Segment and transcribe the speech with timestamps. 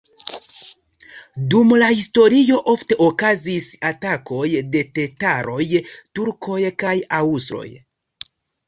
[1.53, 5.71] Dum la historio ofte okazis atakoj de tataroj,
[6.19, 7.69] turkoj kaj aŭstroj.